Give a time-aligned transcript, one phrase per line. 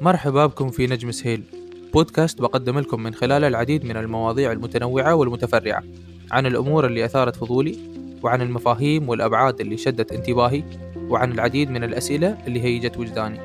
[0.00, 1.42] مرحبا بكم في نجم سهيل
[1.92, 5.82] بودكاست بقدم لكم من خلاله العديد من المواضيع المتنوعة والمتفرعة.
[6.30, 7.78] عن الأمور اللي أثارت فضولي
[8.22, 10.64] وعن المفاهيم والأبعاد اللي شدت انتباهي
[10.96, 13.40] وعن العديد من الأسئلة اللي هيجت وجداني.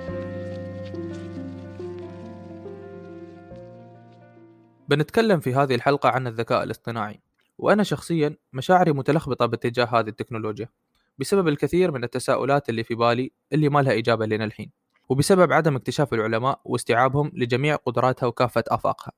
[4.89, 7.19] بنتكلم في هذه الحلقة عن الذكاء الاصطناعي
[7.57, 10.69] وأنا شخصيا مشاعري متلخبطة باتجاه هذه التكنولوجيا
[11.17, 14.82] بسبب الكثير من التساؤلات اللي في بالي اللي ما لها إجابة لنا الحين.
[15.13, 19.11] وبسبب عدم اكتشاف العلماء واستيعابهم لجميع قدراتها وكافة آفاقها.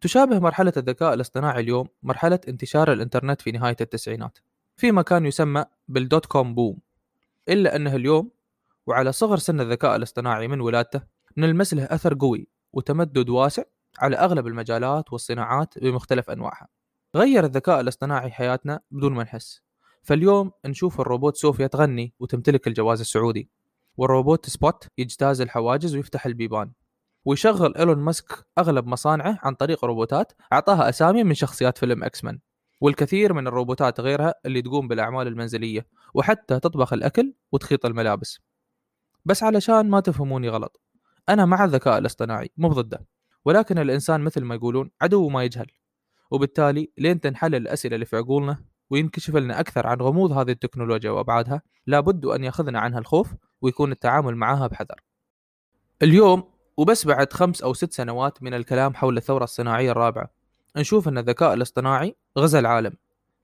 [0.00, 4.38] تشابه مرحلة الذكاء الاصطناعي اليوم مرحلة انتشار الإنترنت في نهاية التسعينات
[4.76, 6.78] فيما كان يسمى بالدوت كوم بوم.
[7.48, 8.30] إلا أنه اليوم
[8.86, 11.00] وعلى صغر سن الذكاء الاصطناعي من ولادته
[11.36, 13.62] نلمس له أثر قوي وتمدد واسع
[13.98, 16.68] على أغلب المجالات والصناعات بمختلف أنواعها.
[17.14, 19.62] غير الذكاء الاصطناعي حياتنا بدون ما نحس.
[20.02, 23.50] فاليوم نشوف الروبوت صوفيا تغني وتمتلك الجواز السعودي.
[23.98, 26.72] والروبوت سبوت يجتاز الحواجز ويفتح البيبان.
[27.24, 32.38] ويشغل إيلون ماسك أغلب مصانعه عن طريق روبوتات أعطاها أسامي من شخصيات فيلم إكس مان
[32.80, 38.38] والكثير من الروبوتات غيرها اللي تقوم بالأعمال المنزلية وحتى تطبخ الأكل وتخيط الملابس.
[39.24, 40.80] بس علشان ما تفهموني غلط
[41.28, 43.06] أنا مع الذكاء الاصطناعي مو ضده
[43.44, 45.66] ولكن الإنسان مثل ما يقولون عدو ما يجهل.
[46.30, 51.62] وبالتالي لين تنحل الأسئلة اللي في عقولنا وينكشف لنا أكثر عن غموض هذه التكنولوجيا وأبعادها
[51.86, 55.00] لابد أن يأخذنا عنها الخوف ويكون التعامل معها بحذر.
[56.02, 56.44] اليوم
[56.76, 60.30] وبس بعد خمس أو ست سنوات من الكلام حول الثورة الصناعية الرابعة
[60.76, 62.92] نشوف أن الذكاء الاصطناعي غزا العالم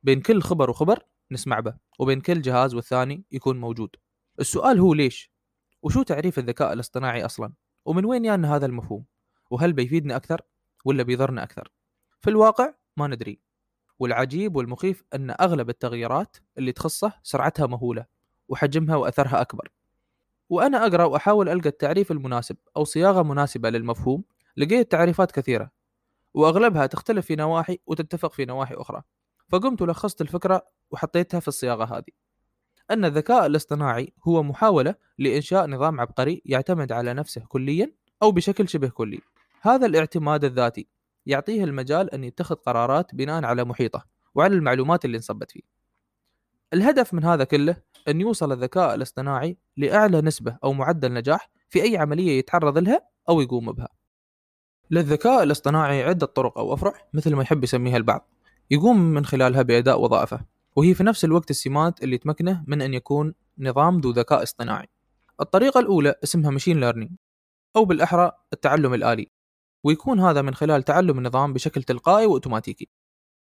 [0.03, 0.99] بين كل خبر وخبر
[1.31, 3.97] نسمع به وبين كل جهاز والثاني يكون موجود.
[4.41, 5.31] السؤال هو ليش؟
[5.83, 7.53] وشو تعريف الذكاء الاصطناعي أصلا؟
[7.85, 9.05] ومن وين يانا هذا المفهوم؟
[9.51, 10.41] وهل بيفيدنا أكثر
[10.85, 11.73] ولا بيضرنا أكثر؟
[12.21, 13.41] في الواقع ما ندري
[13.99, 18.07] والعجيب والمخيف أن أغلب التغييرات اللي تخصه سرعتها مهولة
[18.49, 19.69] وحجمها وأثرها أكبر
[20.55, 24.25] وأنا أقرأ وأحاول ألقى التعريف المناسب أو صياغة مناسبة للمفهوم
[24.57, 25.71] لقيت تعريفات كثيرة
[26.35, 29.03] وأغلبها تختلف في نواحي وتتفق في نواحي أخرى
[29.49, 32.13] فقمت ولخصت الفكرة وحطيتها في الصياغة هذه.
[32.91, 37.93] أن الذكاء الاصطناعي هو محاولة لإنشاء نظام عبقري يعتمد على نفسه كليا
[38.23, 39.21] أو بشكل شبه كلي.
[39.61, 40.87] هذا الاعتماد الذاتي
[41.27, 45.63] يعطيه المجال أن يتخذ قرارات بناء على محيطه وعلى المعلومات اللي انصبت فيه.
[46.75, 47.77] الهدف من هذا كله
[48.09, 53.41] أن يوصل الذكاء الاصطناعي لأعلى نسبة أو معدل نجاح في أي عملية يتعرض لها أو
[53.41, 53.89] يقوم بها.
[54.91, 58.29] للذكاء الاصطناعي عدة طرق أو أفرع مثل ما يحب يسميها البعض.
[58.71, 60.41] يقوم من خلالها بأداء وظائفه
[60.77, 64.89] وهي في نفس الوقت السمات اللي تمكنه من أن يكون نظام ذو ذكاء اصطناعي.
[65.41, 67.11] الطريقة الأولى اسمها ماشين ليرنينج
[67.77, 69.31] أو بالأحرى التعلم الآلي
[69.85, 72.89] ويكون هذا من خلال تعلم النظام بشكل تلقائي وأوتوماتيكي.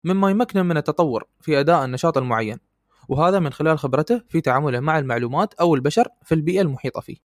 [0.03, 2.70] مما يمكنه من التطور في أداء النشاط المعين.
[3.11, 7.17] وهذا من خلال خبرته في تعامله مع المعلومات أو البشر في البيئة المحيطة فيه.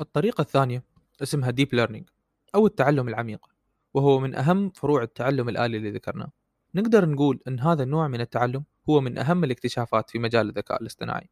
[0.00, 0.84] الطريقة الثانية
[1.22, 2.08] اسمها deep learning
[2.54, 3.46] أو التعلم العميق
[3.94, 6.30] وهو من أهم فروع التعلم الآلي اللي ذكرناه.
[6.74, 11.30] نقدر نقول إن هذا النوع من التعلم هو من أهم الاكتشافات في مجال الذكاء الاصطناعي.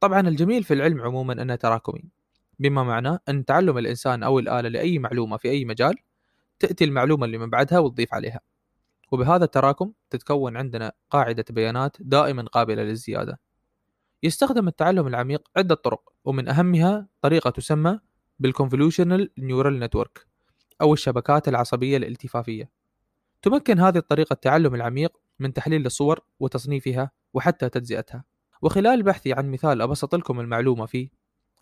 [0.00, 2.04] طبعا الجميل في العلم عموما أنه تراكمي
[2.58, 5.94] بما معناه إن تعلم الإنسان أو الآلة لأي معلومة في أي مجال
[6.58, 8.40] تأتي المعلومة اللي من بعدها وتضيف عليها.
[9.12, 13.40] وبهذا التراكم تتكون عندنا قاعدة بيانات دائما قابلة للزيادة.
[14.22, 18.00] يستخدم التعلم العميق عدة طرق ومن أهمها طريقة تسمى
[18.42, 20.26] بالconvolutional neural network
[20.80, 22.70] أو الشبكات العصبية الالتفافية.
[23.42, 28.24] تمكن هذه الطريقة التعلم العميق من تحليل الصور وتصنيفها وحتى تجزئتها.
[28.62, 31.08] وخلال بحثي عن مثال أبسط لكم المعلومة فيه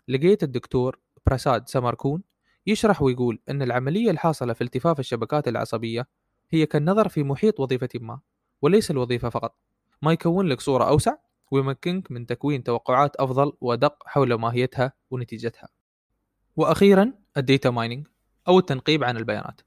[0.07, 2.23] لقيت الدكتور براساد سماركون
[2.67, 6.07] يشرح ويقول أن العملية الحاصلة في التفاف الشبكات العصبية
[6.51, 8.19] هي كالنظر في محيط وظيفة ما
[8.61, 9.55] وليس الوظيفة فقط.
[10.01, 11.15] مما يكون لك صورة أوسع
[11.51, 15.69] ويمكنك من تكوين توقعات أفضل وأدق حول ماهيتها ونتيجتها.
[16.55, 18.07] وأخيرا ال data mining
[18.47, 19.61] أو التنقيب عن البيانات.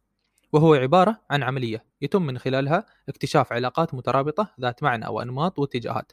[0.52, 6.12] وهو عبارة عن عملية يتم من خلالها اكتشاف علاقات مترابطة ذات معنى أو أنماط واتجاهات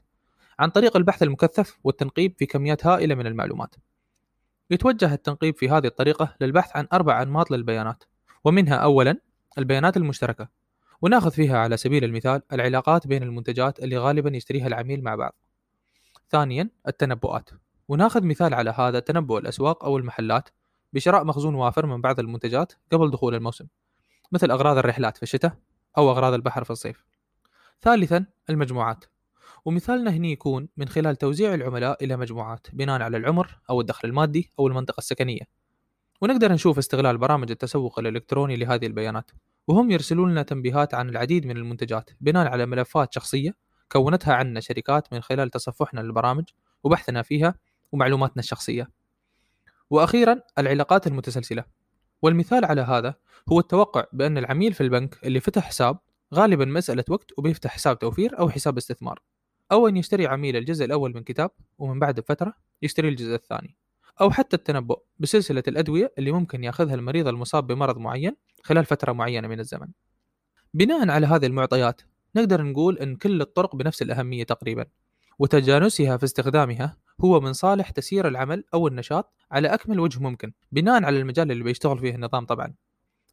[0.60, 3.76] عن طريق البحث المكثف والتنقيب في كميات هائلة من المعلومات.
[4.72, 8.04] يتوجه التنقيب في هذه الطريقة للبحث عن أربع أنماط للبيانات
[8.44, 9.18] ومنها أولا
[9.58, 10.61] البيانات المشتركة.
[11.02, 15.36] وناخذ فيها على سبيل المثال العلاقات بين المنتجات اللي غالبا يشتريها العميل مع بعض.
[16.30, 17.50] ثانيا التنبؤات.
[17.88, 20.50] وناخذ مثال على هذا تنبؤ الأسواق أو المحلات
[20.94, 23.68] بشراء مخزون وافر من بعض المنتجات قبل دخول الموسم
[24.32, 25.58] مثل أغراض الرحلات في الشتاء
[25.98, 27.06] أو أغراض البحر في الصيف.
[27.82, 29.06] ثالثا المجموعات.
[29.66, 34.52] ومثالنا هنا يكون من خلال توزيع العملاء إلى مجموعات بناء على العمر أو الدخل المادي
[34.60, 35.44] أو المنطقة السكنية.
[36.22, 39.32] ونقدر نشوف استغلال برامج التسوق الإلكتروني لهذه البيانات.
[39.68, 43.56] وهم يرسلون لنا تنبيهات عن العديد من المنتجات بناء على ملفات شخصية
[43.92, 46.44] كونتها عنا شركات من خلال تصفحنا للبرامج
[46.84, 47.56] وبحثنا فيها
[47.92, 48.90] ومعلوماتنا الشخصية.
[49.90, 51.66] وأخيرا العلاقات المتسلسلة.
[52.22, 53.16] والمثال على هذا
[53.50, 55.98] هو التوقع بأن العميل في البنك اللي فتح حساب
[56.34, 59.20] غالبا مسألة وقت وبيفتح حساب توفير أو حساب استثمار
[59.72, 63.76] أو أن يشتري عميل الجزء الأول من كتاب ومن بعد بفترة يشتري الجزء الثاني
[64.22, 69.48] أو حتى التنبؤ بسلسلة الأدوية اللي ممكن ياخذها المريض المصاب بمرض معين خلال فترة معينة
[69.48, 69.88] من الزمن
[70.74, 72.02] بناء على هذه المعطيات
[72.36, 74.86] نقدر نقول أن كل الطرق بنفس الأهمية تقريبا
[75.40, 81.04] وتجانسها في استخدامها هو من صالح تسيير العمل أو النشاط على أكمل وجه ممكن بناء
[81.04, 82.74] على المجال اللي بيشتغل فيه النظام طبعا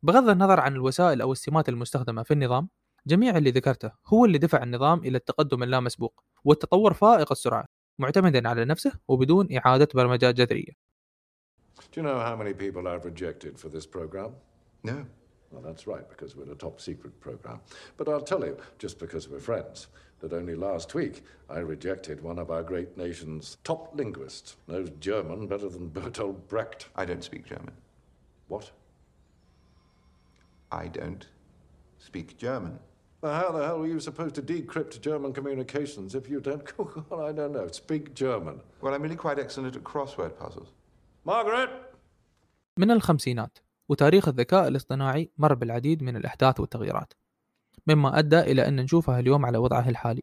[0.02, 2.68] بغض النظر عن الوسائل أو السمات المستخدمة في النظام
[3.06, 7.64] جميع اللي ذكرته هو اللي دفع النظام إلى التقدم اللامسبوق والتطور فائق السرعة
[7.98, 10.88] معتمدا على نفسه وبدون إعادة برمجة جذرية
[11.78, 14.30] Do you know how many people I've rejected for this program?
[14.82, 15.06] No.
[15.51, 17.59] Well, that's right, because we're a top secret program.
[17.97, 19.87] But I'll tell you, just because we're friends,
[20.19, 25.47] that only last week I rejected one of our great nation's top linguists, knows German
[25.47, 26.87] better than Bertolt Brecht.
[26.95, 27.73] I don't speak German.
[28.47, 28.71] What?
[30.71, 31.27] I don't
[31.99, 32.79] speak German.
[33.21, 36.65] Well, how the hell were you supposed to decrypt German communications if you don't,
[37.09, 38.59] well, I don't know, speak German?
[38.81, 40.69] Well, I'm really quite excellent at crossword puzzles.
[41.25, 41.69] Margaret!
[42.79, 43.57] من الخمسينات
[43.88, 47.12] وتاريخ الذكاء الاصطناعي مر بالعديد من الأحداث والتغييرات
[47.86, 50.22] مما أدى إلى أن نشوفها اليوم على وضعه الحالي.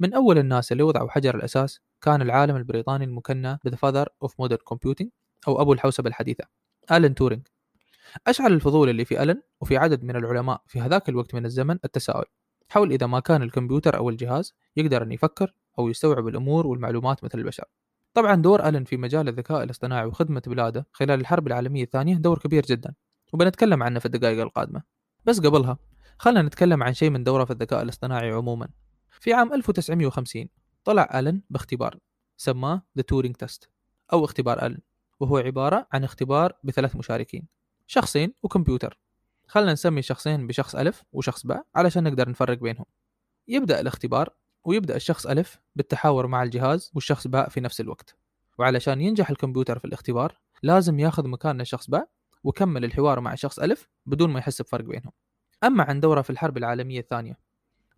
[0.00, 4.30] من أول الناس اللي وضعوا حجر الأساس كان العالم البريطاني المكنى ب The Father of
[4.30, 5.06] Modern Computing
[5.48, 6.44] أو أبو الحوسبة الحديثة
[6.92, 7.46] ألين تورينج
[8.26, 12.24] أشعل الفضول اللي في ألين وفي عدد من العلماء في هذاك الوقت من الزمن التساؤل
[12.68, 17.38] حول إذا ما كان الكمبيوتر أو الجهاز يقدر أن يفكر أو يستوعب الأمور والمعلومات مثل
[17.38, 17.64] البشر.
[18.14, 22.66] طبعا دور ألين في مجال الذكاء الاصطناعي وخدمة بلاده خلال الحرب العالمية الثانية دور كبير
[22.66, 22.94] جدا
[23.32, 24.82] وبنتكلم عنه في الدقائق القادمة.
[25.24, 25.78] بس قبلها
[26.18, 28.68] خلنا نتكلم عن شيء من دوره في الذكاء الاصطناعي عموما.
[29.10, 30.48] في عام 1950
[30.84, 31.98] طلع ألين باختبار
[32.36, 33.68] سماه The Turing Test
[34.12, 34.80] أو اختبار ألين
[35.20, 37.46] وهو عبارة عن اختبار بثلاث مشاركين
[37.86, 38.98] شخصين وكمبيوتر.
[39.46, 42.86] خلنا نسمي شخصين بشخص ألف وشخص باء علشان نقدر نفرق بينهم.
[43.48, 44.28] يبدأ الاختبار
[44.64, 48.16] ويبدأ الشخص ألف بالتحاور مع الجهاز والشخص باء في نفس الوقت.
[48.58, 52.08] وعلشان ينجح الكمبيوتر في الاختبار لازم ياخذ مكان الشخص باء
[52.44, 55.12] وكمل الحوار مع شخص ألف بدون ما يحس بفرق بينهم.
[55.64, 57.38] أما عن دوره في الحرب العالمية الثانية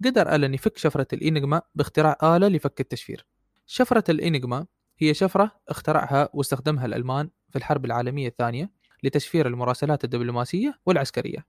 [0.05, 3.27] قدر ألن يفك شفرة الإنجما باختراع آلة لفك التشفير.
[3.67, 4.67] شفرة الإنجما
[4.99, 8.71] هي شفرة اخترعها واستخدمها الألمان في الحرب العالمية الثانية
[9.03, 11.47] لتشفير المراسلات الدبلوماسية والعسكرية.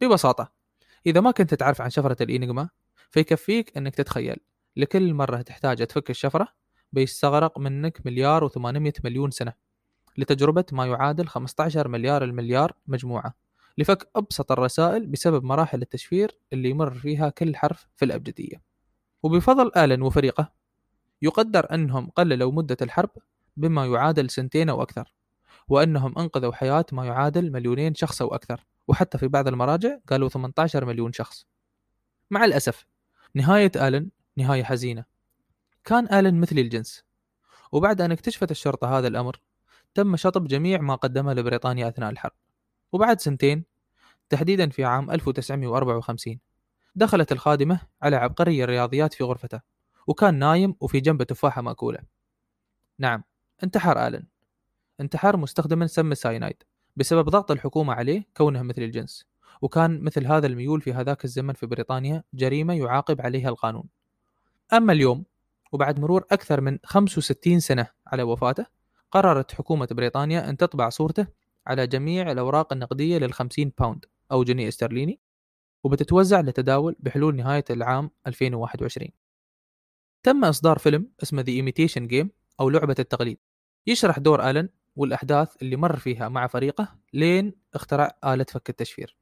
[0.00, 0.52] ببساطة
[1.06, 2.68] إذا ما كنت تعرف عن شفرة الإنجما
[3.10, 4.36] فيكفيك أنك تتخيل.
[4.76, 6.48] لكل مرة تحتاج تفك الشفرة
[6.92, 9.52] بيستغرق منك مليار و800 مليون سنة
[10.18, 13.34] لتجربة ما يعادل 15 مليار المليار مجموعة
[13.78, 18.62] لفك أبسط الرسائل بسبب مراحل التشفير اللي يمر فيها كل حرف في الأبجدية.
[19.22, 20.52] وبفضل آلن وفريقة
[21.22, 23.10] يقدر أنهم قللوا مدة الحرب
[23.56, 25.12] بما يعادل سنتين أو أكثر
[25.68, 30.84] وأنهم أنقذوا حياة ما يعادل مليونين شخص أو أكثر وحتى في بعض المراجع قالوا 18
[30.84, 31.46] مليون شخص.
[32.30, 32.86] مع الأسف
[33.36, 35.04] نهاية آلن نهاية حزينة.
[35.84, 37.04] كان آلن مثل الجنس.
[37.72, 39.40] وبعد أن اكتشفت الشرطة هذا الأمر
[39.94, 42.32] تم شطب جميع ما قدمه لبريطانيا أثناء الحرب.
[42.92, 43.64] وبعد سنتين
[44.28, 46.38] تحديدا في عام 1954
[46.94, 49.60] دخلت الخادمة على عبقري الرياضيات في غرفته
[50.06, 51.98] وكان نايم وفي جنبه تفاحة مأكولة.
[52.98, 53.24] نعم
[53.62, 54.26] انتحر آلن.
[55.00, 56.62] انتحر مستخدما سم الساينايد
[56.96, 59.26] بسبب ضغط الحكومة عليه كونه مثل الجنس.
[59.62, 63.84] وكان مثل هذا الميول في هذاك الزمن في بريطانيا جريمة يعاقب عليها القانون.
[64.72, 65.24] أما اليوم
[65.72, 68.66] وبعد مرور أكثر من 65 سنة على وفاته
[69.10, 71.26] قررت حكومة بريطانيا أن تطبع صورته
[71.66, 75.20] على جميع الأوراق النقدية للخمسين باوند أو جنيه استرليني
[75.84, 79.08] وبتتوزع لتداول بحلول نهاية العام 2021
[80.22, 82.28] تم إصدار فيلم اسمه The Imitation Game
[82.60, 83.38] أو لعبة التقليد.
[83.86, 89.16] يشرح دور ألن والأحداث اللي مر فيها مع فريقه لين اخترع آلة فك التشفير.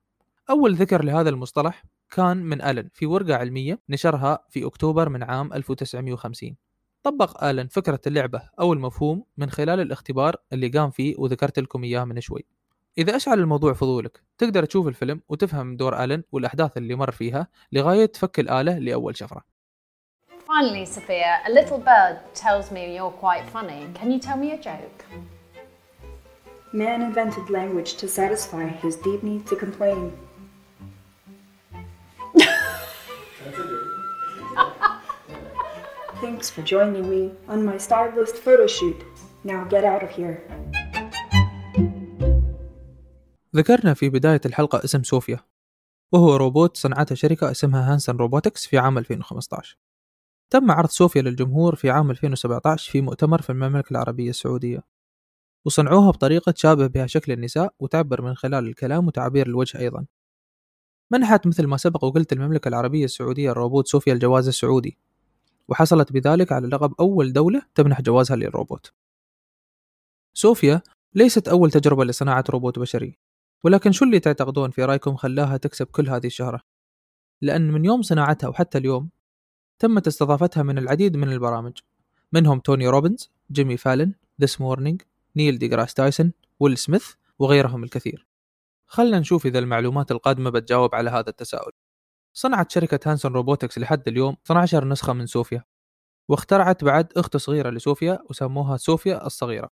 [0.51, 5.53] أول ذكر لهذا المصطلح كان من ألن في ورقة علمية نشرها في أكتوبر من عام
[5.53, 6.57] 1950
[7.03, 12.05] طبق آلن فكرة اللعبة أو المفهوم من خلال الاختبار اللي قام فيه وذكرت لكم إياه
[12.05, 12.45] من شوي
[12.99, 18.13] إذا أشعل الموضوع فضولك تقدر تشوف الفيلم وتفهم دور آلن والأحداث اللي مر فيها لغاية
[18.15, 19.55] فك الآلة لأول شفرة
[20.47, 23.89] Finally, Sophia, a little bird tells me you're quite funny.
[23.95, 25.01] Can you tell me a joke?
[26.75, 30.13] Man invented language to satisfy his deep need to complain.
[36.25, 38.99] Thanks for joining me on my stylist photo shoot.
[39.51, 40.37] Now get out of here.
[43.57, 45.41] ذكرنا في بداية الحلقة اسم صوفيا
[46.13, 49.79] وهو روبوت صنعته شركة اسمها Hanson Robotics في عام 2015
[50.51, 54.83] تم عرض صوفيا للجمهور في عام 2017 في مؤتمر في المملكة العربية السعودية
[55.65, 60.07] وصنعوها بطريقة تشابه بها شكل النساء وتعبر من خلال الكلام وتعبير الوجه أيضا
[61.11, 64.99] منحت مثل ما سبق وقلت المملكة العربية السعودية الروبوت صوفيا الجواز السعودي
[65.69, 68.93] وحصلت بذلك على لقب أول دولة تمنح جوازها للروبوت.
[70.35, 70.83] صوفيا
[71.15, 73.19] ليست أول تجربة لصناعة روبوت بشري
[73.65, 76.61] ولكن شو اللي تعتقدون في رأيكم خلاها تكسب كل هذه الشهرة؟
[77.43, 79.11] لأن من يوم صناعتها وحتى اليوم
[79.79, 81.79] تمت استضافتها من العديد من البرامج
[82.33, 85.03] منهم توني روبنز، جيمي فالن، This Morning،
[85.37, 88.27] نيل ديغراس تايسون، ويل سميث وغيرهم الكثير.
[88.87, 91.73] خلنا نشوف إذا المعلومات القادمة بتجاوب على هذا التساؤل.
[92.37, 95.65] صنعت شركة Hanson Robotics لحد اليوم 12 نسخة من صوفيا
[96.31, 99.71] واخترعت بعد أخت صغيرة لصوفيا وسموها صوفيا الصغيرة.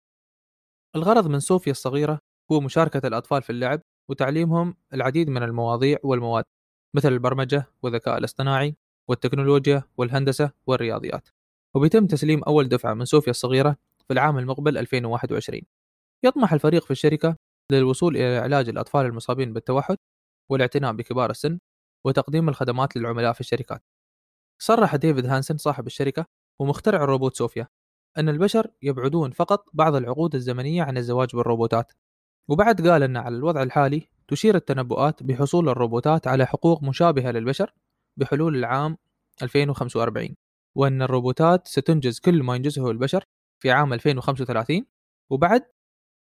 [0.96, 2.20] الغرض من صوفيا الصغيرة
[2.52, 6.44] هو مشاركة الأطفال في اللعب وتعليمهم العديد من المواضيع والمواد
[6.96, 8.76] مثل البرمجة والذكاء الاصطناعي
[9.10, 11.30] والتكنولوجيا والهندسة والرياضيات.
[11.76, 15.62] وبيتم تسليم أول دفعة من صوفيا الصغيرة في العام المقبل 2021
[16.26, 17.36] يطمح الفريق في الشركة
[17.72, 19.98] للوصول إلى علاج الأطفال المصابين بالتوحد
[20.52, 21.60] والاعتناء بكبار السن
[22.04, 23.84] وتقديم الخدمات للعملاء في الشركات.
[24.60, 26.26] صرح ديفيد هانسن صاحب الشركة
[26.60, 27.68] ومخترع الروبوت صوفيا
[28.18, 31.92] أن البشر يبعدون فقط بعض العقود الزمنية عن الزواج بالروبوتات
[32.48, 37.74] وبعد قال أن على الوضع الحالي تشير التنبؤات بحصول الروبوتات على حقوق مشابهة للبشر
[38.18, 38.98] بحلول العام
[39.44, 40.36] 2045
[40.76, 43.24] وأن الروبوتات ستنجز كل ما ينجزه البشر
[43.60, 44.86] في عام 2035
[45.30, 45.66] وبعد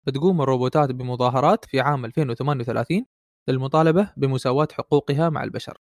[0.07, 3.07] بتقوم الروبوتات بمظاهرات في عام 2038
[3.49, 5.79] للمطالبة بمساواة حقوقها مع البشر.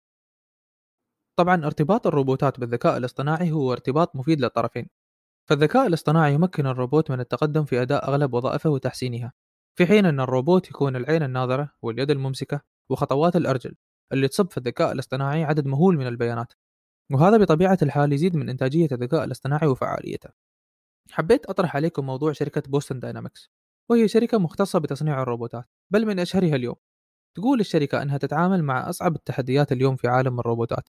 [1.38, 4.88] طبعا ارتباط الروبوتات بالذكاء الاصطناعي هو ارتباط مفيد للطرفين.
[5.48, 9.32] فالذكاء الاصطناعي يمكن الروبوت من التقدم في أداء أغلب وظائفه وتحسينها
[9.78, 12.60] في حين أن الروبوت يكون العين الناظرة واليد الممسكة
[12.90, 13.74] وخطوات الأرجل
[14.12, 16.52] اللي تصب في الذكاء الاصطناعي عدد مهول من البيانات.
[17.12, 20.30] وهذا بطبيعة الحال يزيد من إنتاجية الذكاء الاصطناعي وفعاليته.
[21.10, 23.50] حبيت أطرح عليكم موضوع شركة Boston Dynamics
[23.90, 26.76] وهي شركة مختصة بتصنيع الروبوتات بل من أشهرها اليوم.
[27.34, 30.88] تقول الشركة أنها تتعامل مع أصعب التحديات اليوم في عالم الروبوتات.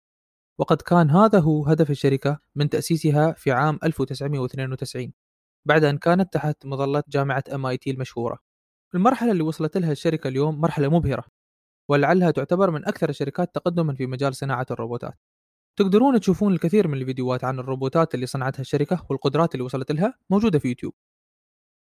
[0.58, 5.12] وقد كان هذا هو هدف الشركة من تأسيسها في عام 1992
[5.66, 8.38] بعد أن كانت تحت مظلة جامعة MIT المشهورة.
[8.94, 11.24] المرحلة اللي وصلت لها الشركة اليوم مرحلة مبهرة
[11.90, 15.14] ولعلها تعتبر من أكثر الشركات تقدما في مجال صناعة الروبوتات.
[15.78, 20.58] تقدرون تشوفون الكثير من الفيديوهات عن الروبوتات اللي صنعتها الشركة والقدرات اللي وصلت لها موجودة
[20.58, 20.94] في يوتيوب.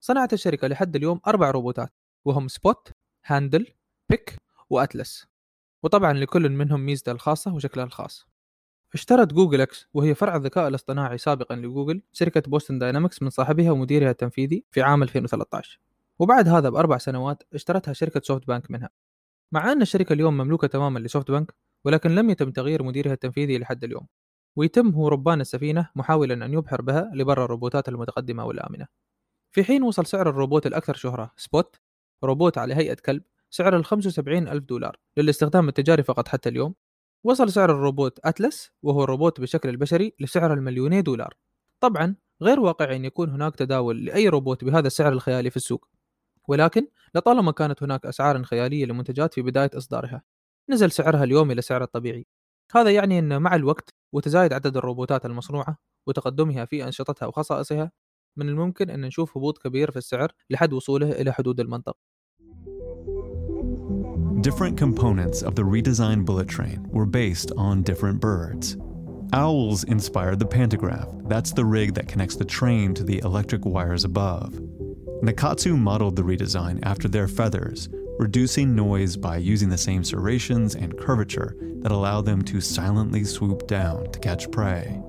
[0.04, 1.90] صنعت الشركة لحد اليوم أربع روبوتات
[2.24, 2.92] وهم Spot،
[3.26, 3.66] Handle،
[4.10, 4.36] Pick،
[4.70, 5.26] و Atlas.
[5.82, 8.26] وطبعا لكل منهم ميزته الخاصة وشكلها الخاص.
[8.94, 14.10] اشترت Google X وهي فرع الذكاء الاصطناعي سابقا لجوجل شركة Boston Dynamics من صاحبها ومديرها
[14.10, 15.80] التنفيذي في عام 2013
[16.18, 18.90] وبعد هذا بأربع سنوات اشترتها شركة SoftBank منها.
[19.52, 21.54] مع أن الشركة اليوم مملوكة تماما ل SoftBank
[21.84, 24.06] ولكن لم يتم تغيير مديرها التنفيذي لحد اليوم.
[24.56, 28.86] ويتم هو ربان السفينة محاولا أن يبحر بها لبر الروبوتات المتقدمة والآمنة.
[29.52, 31.76] في حين وصل سعر الروبوت الأكثر شهرة Spot
[32.24, 33.22] روبوت على هيئة كلب
[33.56, 34.96] سعر ال 75 ألف دولار.
[35.16, 36.74] للاستخدام التجاري فقط حتى اليوم
[37.24, 41.34] وصل سعر الروبوت أتلس وهو الروبوت بشكل البشري لسعر المليوني دولار.
[41.80, 45.88] طبعا غير واقعي أن يكون هناك تداول لأي روبوت بهذا السعر الخيالي في السوق.
[46.48, 50.22] ولكن لطالما كانت هناك أسعار خيالية لمنتجات في بداية إصدارها
[50.70, 52.26] نزل سعرها اليوم إلى سعر الطبيعي.
[52.72, 57.92] هذا يعني أن مع الوقت وتزايد عدد الروبوتات المصنوعة وتقدمها في أنشطتها وخصائصها
[58.38, 61.96] من الممكن أن نشوف هبوط كبير في السعر لحد وصوله إلى حدود المنطق
[64.46, 68.76] Different components of the redesigned bullet train were based on different birds.
[69.32, 74.04] Owls inspired the pantograph, that's the rig that connects the train to the electric wires
[74.04, 74.52] above.
[75.20, 77.88] Nakatsu modeled the redesign after their feathers,
[78.20, 83.66] reducing noise by using the same serrations and curvature that allow them to silently swoop
[83.66, 85.02] down to catch prey.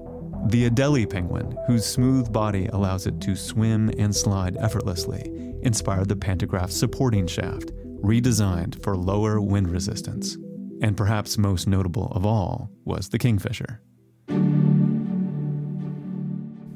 [0.47, 6.15] The Adelie penguin, whose smooth body allows it to swim and slide effortlessly, inspired the
[6.15, 10.37] pantograph's supporting shaft, redesigned for lower wind resistance.
[10.81, 13.81] And perhaps most notable of all was the kingfisher.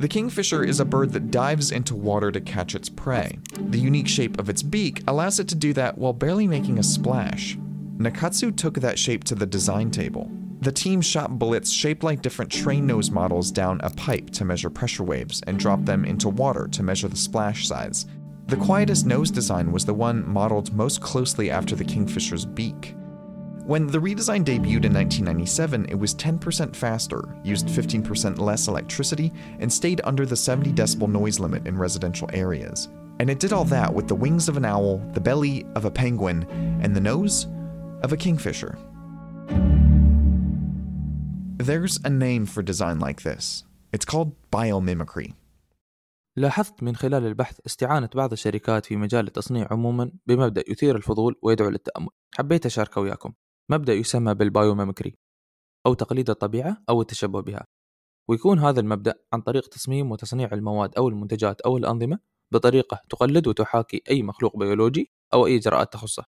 [0.02, 3.38] The kingfisher is a bird that dives into water to catch its prey.
[3.70, 6.84] The unique shape of its beak allows it to do that while barely making a
[6.84, 7.56] splash.
[7.98, 10.32] Nakatsu took that shape to the design table.
[10.62, 14.72] The team shot bullets shaped like different train nose models down a pipe to measure
[14.72, 18.08] pressure waves and dropped them into water to measure the splash size.
[18.52, 22.98] The quietest nose design was the one modeled most closely after the kingfisher's beak.
[23.64, 29.32] When the redesign debuted in 1997, it was 10% faster, used 15% less electricity,
[29.62, 32.90] and stayed under the 70 decibel noise limit in residential areas.
[33.22, 35.92] And it did all that with the wings of an owl, the belly of a
[35.92, 36.46] penguin,
[36.84, 37.48] and the nose
[38.04, 38.78] of a kingfisher.
[41.56, 43.64] There's a name for design like this.
[43.94, 45.36] It's called biomimicry.
[46.38, 51.70] لاحظت من خلال البحث استعانة بعض الشركات في مجال التصنيع عموما بمبدأ يثير الفضول ويدعو
[51.70, 52.10] للتأمل.
[52.36, 53.34] حبيت أشاركه وياكم.
[53.72, 55.18] مبدأ يسمى بال biomimicry
[55.86, 57.68] أو تقليد الطبيعة أو التشبه بها.
[58.30, 62.20] ويكون هذا المبدأ عن طريق تصميم وتصنيع المواد أو المنتجات أو الأنظمة
[62.54, 66.24] بطريقة تقلد وتحاكي أي مخلوق بيولوجي أو أي إجراءات تخصه.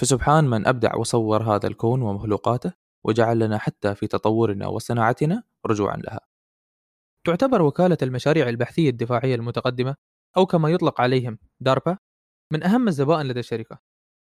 [0.00, 2.72] فسبحان من أبدع وصور هذا الكون ومخلوقاته
[3.04, 6.20] وجعل لنا حتى في تطورنا وصناعتنا رجوعا لها.
[7.26, 9.96] تعتبر وكالة المشاريع البحثية الدفاعية المتقدمة
[10.36, 11.98] أو كما يطلق عليهم DARPA
[12.52, 13.78] من أهم الزبائن لدى الشركة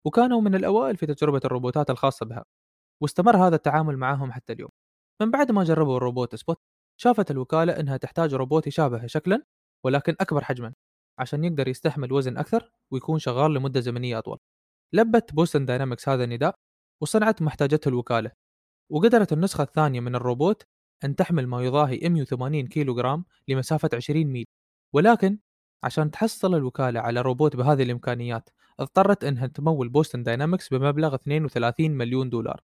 [0.05, 2.45] وكانوا من الأوائل في تجربة الروبوتات الخاصة بها
[3.01, 4.69] واستمر هذا التعامل معهم حتى اليوم.
[5.21, 6.57] من بعد ما جربوا الروبوت Spot
[7.01, 9.43] شافت الوكالة أنها تحتاج روبوت يشابهه شكلا
[9.85, 10.73] ولكن أكبر حجما
[11.19, 14.37] عشان يقدر يستحمل وزن أكثر ويكون شغال لمدة زمنية أطول.
[14.93, 16.55] لبت Boston Dynamics هذا النداء
[17.01, 18.31] وصنعت ما احتاجته الوكالة
[18.91, 20.63] وقدرت النسخة الثانية من الروبوت
[21.03, 24.45] أن تحمل ما يضاهي 180 كيلو جرام لمسافة 20 ميل.
[24.93, 25.39] ولكن
[25.83, 32.29] عشان تحصل الوكالة على روبوت بهذه الإمكانيات اضطرت أنها تمول Boston Dynamics بمبلغ 32 مليون
[32.29, 32.61] دولار.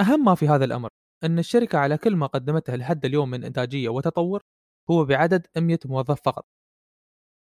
[0.00, 0.88] أهم ما في هذا الأمر
[1.24, 4.42] أن الشركة على كل ما قدمته لحد اليوم من إنتاجية وتطور
[4.90, 6.46] هو بعدد 100 موظف فقط.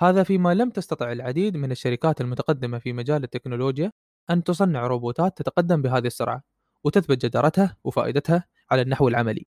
[0.03, 3.93] هذا فيما لم تستطع العديد من الشركات المتقدمة في مجال التكنولوجيا
[4.31, 6.43] أن تصنع روبوتات تتقدم بهذه السرعة
[6.85, 9.47] وتثبت جدارتها وفائدتها على النحو العملي.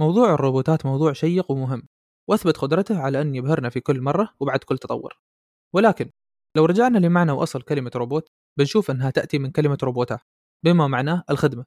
[0.00, 1.82] موضوع الروبوتات موضوع شيق ومهم
[2.28, 5.18] وأثبت قدرته على أن يبهرنا في كل مرة وبعد كل تطور.
[5.74, 6.10] ولكن
[6.56, 8.28] لو رجعنا لمعنى وأصل كلمة روبوت
[8.58, 10.18] بنشوف أنها تأتي من كلمة روبوتا
[10.64, 11.64] بما معناه الخدمة.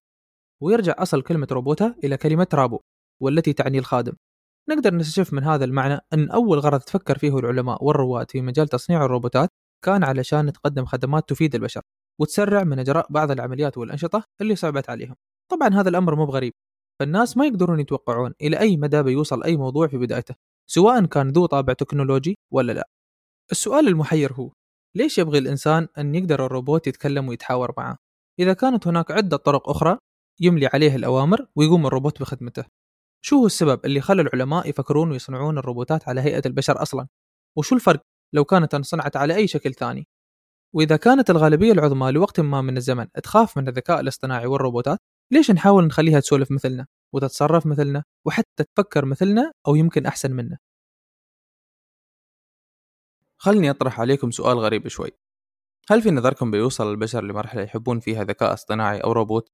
[0.64, 2.80] ويرجع أصل كلمة روبوتا إلى كلمة رابو
[3.22, 4.14] والتي تعني الخادم.
[4.70, 9.06] نقدر نستشف من هذا المعنى أن أول غرض تفكر فيه العلماء والرواد في مجال تصنيع
[9.06, 9.50] الروبوتات
[9.86, 11.82] كان علشان تقدم خدمات تفيد البشر
[12.20, 15.16] وتسرع من إجراء بعض العمليات والأنشطة اللي صعبت عليهم.
[15.52, 16.54] طبعا هذا الأمر مو بغريب.
[17.00, 20.36] فالناس ما يقدرون يتوقعون إلى أي مدى بيوصل أي موضوع في بدايته
[20.70, 22.90] سواء كان ذو طابع تكنولوجي ولا لا.
[23.52, 24.52] السؤال المحير هو
[24.96, 27.98] ليش يبغي الإنسان أن يقدر الروبوت يتكلم ويتحاور معه؟
[28.40, 29.98] إذا كانت هناك عدة طرق أخرى
[30.40, 32.64] يملي عليه الأوامر ويقوم الروبوت بخدمته.
[33.26, 37.08] شو هو السبب اللي خلى العلماء يفكرون ويصنعون الروبوتات على هيئة البشر أصلا؟
[37.58, 38.02] وشو الفرق
[38.34, 40.08] لو كانت انصنعت على أي شكل ثاني؟
[40.76, 45.00] وإذا كانت الغالبية العظمى لوقت ما من الزمن تخاف من الذكاء الاصطناعي والروبوتات
[45.32, 50.58] ليش نحاول نخليها تسولف مثلنا وتتصرف مثلنا وحتى تفكر مثلنا أو يمكن أحسن منا
[53.38, 55.12] خلني أطرح عليكم سؤال غريب شوي
[55.90, 59.52] هل في نظركم بيوصل البشر لمرحلة يحبون فيها ذكاء اصطناعي أو روبوت؟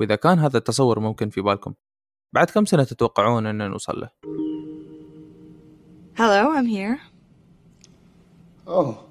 [0.00, 1.74] وإذا كان هذا التصور ممكن في بالكم
[2.32, 4.10] بعد كم سنة تتوقعون أن نوصل له؟
[6.16, 7.00] Hello, I'm here.
[8.66, 9.04] Oh.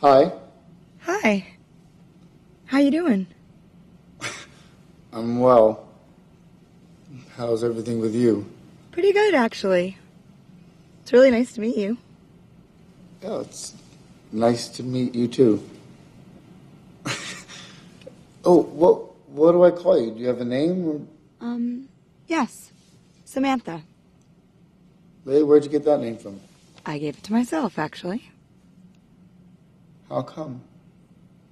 [0.00, 0.32] Hi.
[1.06, 1.51] Hi.
[2.72, 3.26] How you doing?
[5.12, 5.86] I'm well.
[7.36, 8.50] How's everything with you?
[8.92, 9.98] Pretty good, actually.
[11.02, 11.98] It's really nice to meet you.
[13.22, 13.74] Yeah, it's
[14.32, 15.68] nice to meet you too.
[18.46, 20.10] oh, what what do I call you?
[20.12, 21.06] Do you have a name?
[21.42, 21.90] Um,
[22.26, 22.72] yes.
[23.26, 23.82] Samantha.
[25.26, 25.42] Really?
[25.42, 26.40] Where'd you get that name from?
[26.86, 28.30] I gave it to myself, actually.
[30.08, 30.62] How come?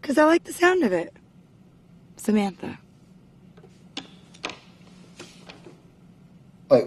[0.01, 1.15] Because I like the sound of it.
[2.17, 2.79] Samantha.
[6.71, 6.87] Wait,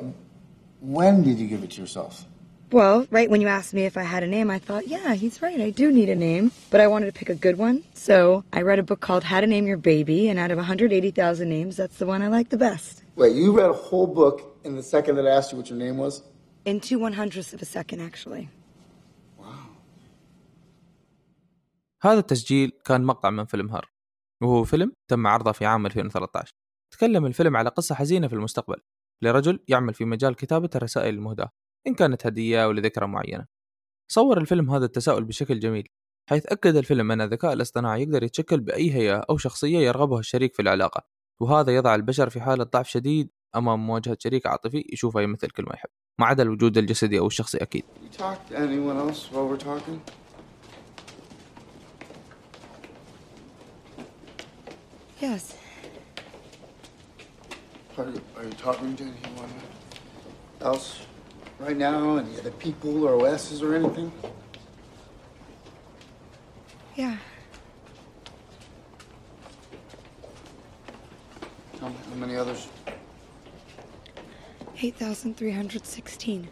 [0.80, 2.26] when did you give it to yourself?
[2.72, 5.42] Well, right when you asked me if I had a name, I thought, yeah, he's
[5.44, 6.52] right, I do need a name.
[6.72, 7.84] But I wanted to pick a good one.
[7.94, 11.48] So I read a book called How to Name Your Baby, and out of 180,000
[11.48, 13.04] names, that's the one I like the best.
[13.16, 15.78] Wait, you read a whole book in the second that I asked you what your
[15.78, 16.24] name was?
[16.66, 18.50] In two one hundredths of a second, actually.
[22.06, 23.92] هذا التسجيل كان مقطع من فيلم هار
[24.42, 26.54] وهو فيلم تم عرضه في عام 2013
[26.94, 28.78] تكلم الفيلم على قصة حزينة في المستقبل
[29.24, 31.50] لرجل يعمل في مجال كتابة الرسائل المهداة
[31.88, 33.46] إن كانت هدية أو لذكرى معينة.
[34.12, 35.88] صور الفيلم هذا التساؤل بشكل جميل
[36.30, 40.62] حيث أكد الفيلم أن الذكاء الاصطناعي يقدر يتشكل بأي هيئة أو شخصية يرغبها الشريك في
[40.62, 41.02] العلاقة
[41.42, 45.74] وهذا يضع البشر في حالة ضعف شديد أمام مواجهة شريك عاطفي يشوفه يمثل كل ما
[45.74, 45.90] يحب
[46.20, 47.84] ما عدا الوجود الجسدي أو الشخصي أكيد.
[55.20, 55.56] Yes.
[57.98, 59.50] Are you, are you talking to anyone
[60.62, 61.06] else
[61.60, 62.18] right now?
[62.18, 64.12] Any other people or OSs or anything?
[66.96, 67.18] Yeah.
[71.80, 72.68] How, how many others?
[74.82, 76.50] 8,316.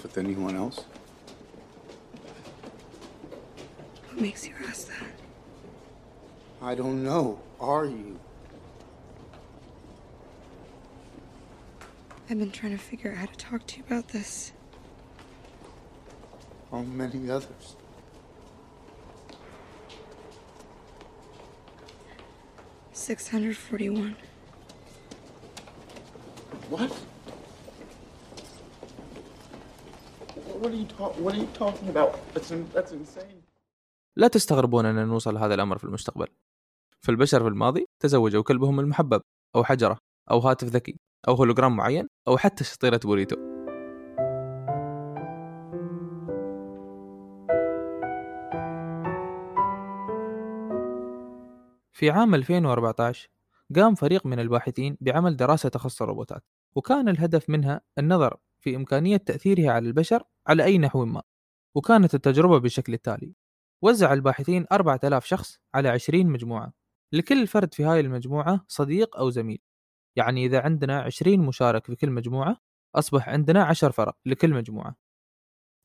[0.00, 0.84] yourself with anyone else?
[4.08, 5.06] What makes you ask that?
[6.69, 7.39] I don't know.
[7.59, 8.19] Are you?
[12.29, 14.51] I've been trying to figure out how to talk to you about this.
[16.71, 17.75] How many others?
[22.93, 24.15] Six hundred forty-one.
[26.69, 26.91] What?
[30.61, 31.13] What are you talk?
[31.19, 32.11] What are you talking about?
[32.33, 33.41] That's in- that's insane.
[34.17, 36.27] لا تستغربون أن نوصل لهذا الأمر في المستقبل
[37.00, 39.22] فالبشر في الماضي تزوجوا كلبهم المحبب
[39.56, 39.98] أو حجرة
[40.30, 43.36] أو هاتف ذكي أو هولوجرام معين أو حتى شطيرة بوريتو.
[51.92, 53.28] في عام 2014
[53.76, 59.70] قام فريق من الباحثين بعمل دراسة تخص الروبوتات وكان الهدف منها النظر في إمكانية تأثيرها
[59.70, 61.22] على البشر على أي نحو ما
[61.74, 63.34] وكانت التجربة بالشكل التالي.
[63.82, 66.79] وزع الباحثين 4000 شخص على 20 مجموعة.
[67.12, 69.58] لكل فرد في هاي المجموعة صديق أو زميل.
[70.16, 72.56] يعني إذا عندنا 20 مشارك في كل مجموعة
[72.94, 74.96] أصبح عندنا 10 فرق لكل مجموعة.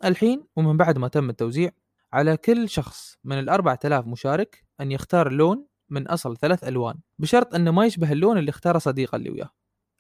[0.05, 1.71] الحين ومن بعد ما تم التوزيع
[2.13, 7.55] على كل شخص من ال 4000 مشارك أن يختار لون من أصل ثلاث ألوان بشرط
[7.55, 9.49] أنه ما يشبه اللون اللي اختاره صديقه اللي وياه.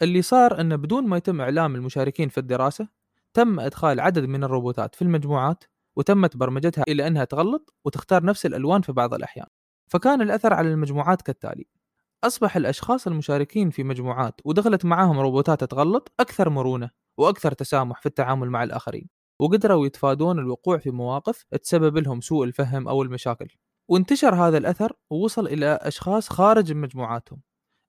[0.01, 2.87] اللي صار أنه بدون ما يتم إعلام المشاركين في الدراسة
[3.33, 5.63] تم إدخال عدد من الروبوتات في المجموعات
[5.97, 9.47] وتمت برمجتها إلى أنها تغلط وتختار نفس الألوان في بعض الأحيان.
[9.87, 11.67] فكان الأثر على المجموعات كالتالي.
[12.23, 18.49] أصبح الأشخاص المشاركين في مجموعات ودخلت معاهم روبوتات تغلط أكثر مرونة وأكثر تسامح في التعامل
[18.49, 19.09] مع الآخرين
[19.41, 23.47] وقدروا يتفادون الوقوع في مواقف تسبب لهم سوء الفهم أو المشاكل.
[23.89, 27.41] وانتشر هذا الأثر ووصل إلى أشخاص خارج مجموعاتهم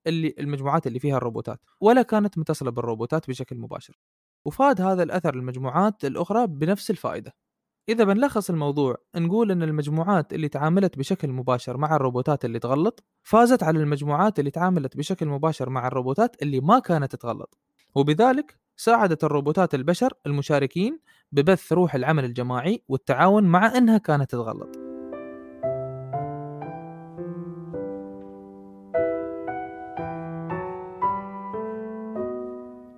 [0.07, 3.99] اللي المجموعات اللي فيها الروبوتات ولا كانت متصلة بالروبوتات بشكل مباشر.
[4.45, 7.35] وفاد هذا الأثر المجموعات الأخرى بنفس الفائدة.
[7.89, 13.63] إذا بنلخص الموضوع نقول أن المجموعات اللي تعاملت بشكل مباشر مع الروبوتات اللي تغلط فازت
[13.63, 17.59] على المجموعات اللي تعاملت بشكل مباشر مع الروبوتات اللي ما كانت تغلط.
[17.95, 21.01] وبذلك ساعدت الروبوتات البشر المشاركين
[21.33, 24.77] ببث روح العمل الجماعي والتعاون مع أنها كانت تغلط.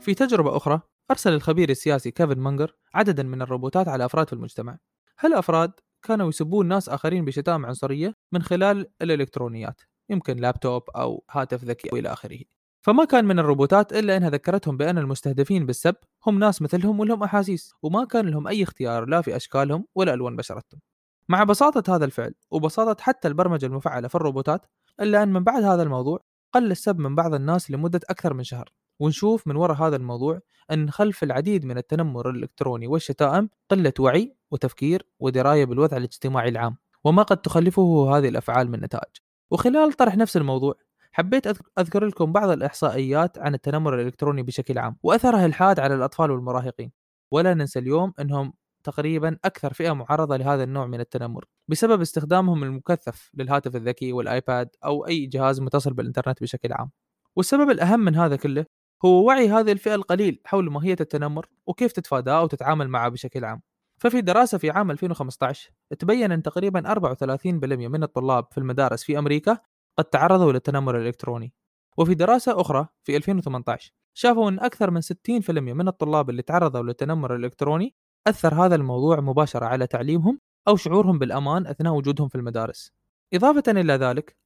[0.01, 4.79] في تجربة أخرى أرسل الخبير السياسي كيفن مانجر عددا من الروبوتات على أفراد في المجتمع.
[5.21, 11.89] هالأفراد كانوا يسبون ناس آخرين بشتائم عنصرية من خلال الإلكترونيات؟ يمكن لابتوب أو هاتف ذكي
[11.93, 12.39] وإلى آخره.
[12.81, 15.95] فما كان من الروبوتات إلا أنها ذكرتهم بأن المستهدفين بالسب
[16.27, 20.37] هم ناس مثلهم ولهم أحاسيس وما كان لهم أي اختيار لا في أشكالهم ولا ألوان
[20.37, 20.81] بشرتهم.
[21.29, 24.67] مع بساطة هذا الفعل وبساطة حتى البرمجة المفعلة في الروبوتات
[25.01, 26.21] إلا أن من بعد هذا الموضوع
[26.53, 28.73] قل السب من بعض الناس لمدة أكثر من شهر.
[29.01, 35.07] ونشوف من وراء هذا الموضوع أن خلف العديد من التنمر الإلكتروني والشتائم قلة وعي وتفكير
[35.21, 39.17] ودراية بالوضع الاجتماعي العام وما قد تخلفه هذه الأفعال من نتائج.
[39.51, 40.75] وخلال طرح نفس الموضوع
[41.13, 46.31] حبيت أذك- أذكر لكم بعض الإحصائيات عن التنمر الإلكتروني بشكل عام وأثرها الحاد على الأطفال
[46.31, 46.93] والمراهقين.
[47.31, 48.53] ولا ننسى اليوم أنهم
[48.85, 55.07] تقريبا أكثر فئة معرضة لهذا النوع من التنمر بسبب استخدامهم المكثف للهاتف الذكي والآيباد أو
[55.07, 56.91] أي جهاز متصل بالإنترنت بشكل عام.
[57.37, 58.67] والسبب الأهم من هذا كله
[59.05, 63.63] هو وعي هذه الفئة القليل حول ماهية التنمر وكيف تتفاداه وتتعامل معه بشكل عام.
[63.99, 69.59] ففي دراسة في عام 2015 تبين أن تقريبا 34% من الطلاب في المدارس في أمريكا
[69.99, 71.53] قد تعرضوا للتنمر الإلكتروني.
[71.99, 77.37] وفي دراسة أخرى في 2018 شافوا أن أكثر من 60% من الطلاب اللي تعرضوا للتنمر
[77.37, 77.95] الإلكتروني
[78.27, 82.93] أثر هذا الموضوع مباشرة على تعليمهم أو شعورهم بالأمان أثناء وجودهم في المدارس.
[83.35, 84.37] إضافة إلى ذلك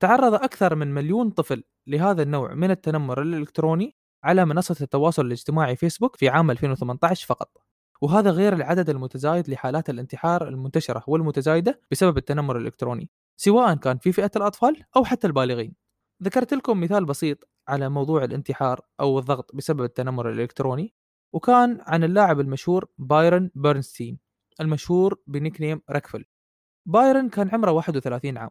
[0.00, 6.16] تعرض أكثر من مليون طفل لهذا النوع من التنمر الإلكتروني على منصة التواصل الاجتماعي فيسبوك
[6.16, 7.56] في عام 2018 فقط.
[8.00, 14.30] وهذا غير العدد المتزايد لحالات الانتحار المنتشرة والمتزايدة بسبب التنمر الإلكتروني سواء كان في فئة
[14.36, 15.74] الأطفال أو حتى البالغين.
[16.22, 20.94] ذكرت لكم مثال بسيط على موضوع الانتحار أو الضغط بسبب التنمر الإلكتروني
[21.32, 24.18] وكان عن اللاعب المشهور بايرن بيرنستين
[24.60, 26.24] المشهور بنيكنيم ركفل.
[26.86, 28.50] بايرن كان عمره 31 عام.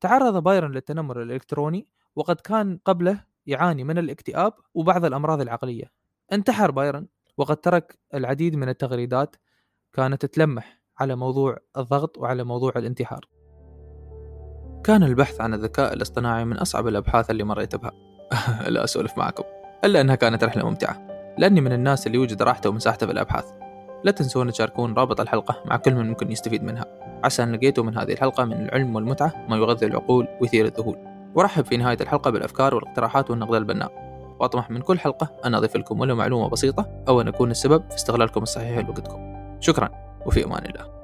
[0.00, 5.84] تعرض بايرن للتنمر الإلكتروني وقد كان قبله يعاني من الاكتئاب وبعض الأمراض العقلية.
[6.32, 9.36] انتحر بايرن وقد ترك العديد من التغريدات
[9.92, 13.24] كانت تلمح على موضوع الضغط وعلى موضوع الانتحار.
[14.84, 17.92] كان البحث عن الذكاء الاصطناعي من أصعب الأبحاث اللي مريت بها.
[18.68, 19.44] لا أسولف معكم
[19.84, 21.06] إلا أنها كانت رحلة ممتعة
[21.38, 23.44] لأني من الناس اللي يوجد راحته ومساحته في الأبحاث.
[24.04, 26.84] لا تنسون تشاركون رابط الحلقة مع كل من ممكن يستفيد منها.
[27.24, 31.09] عسى أن لقيتوا من هذه الحلقة من العلم والمتعة ما يغذي العقول ويثير الذهول.
[31.34, 34.10] ورحب في نهاية الحلقة بالأفكار والاقتراحات والنقد البناء.
[34.40, 37.96] وأطمح من كل حلقة أن أضيف لكم ولو معلومة بسيطة أو أن أكون السبب في
[37.96, 39.36] استغلالكم الصحيح لوقتكم.
[39.60, 39.90] شكرا
[40.26, 40.99] وفي أمان الله.